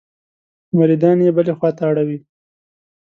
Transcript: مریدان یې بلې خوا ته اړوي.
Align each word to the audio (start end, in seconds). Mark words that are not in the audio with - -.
مریدان 0.77 1.17
یې 1.25 1.31
بلې 1.35 1.53
خوا 1.57 1.69
ته 1.77 1.81
اړوي. 1.89 2.17